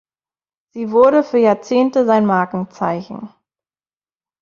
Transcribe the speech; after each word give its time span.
Sie 0.73 0.89
wurde 0.89 1.21
für 1.23 1.37
Jahrzehnte 1.37 2.07
sein 2.07 2.25
Markenzeichen. 2.25 3.29